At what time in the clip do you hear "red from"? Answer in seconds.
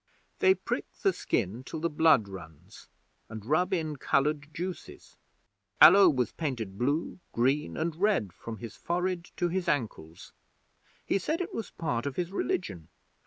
7.95-8.57